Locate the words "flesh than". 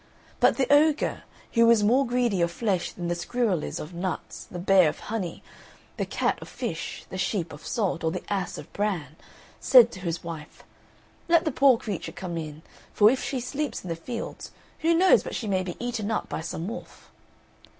2.49-3.07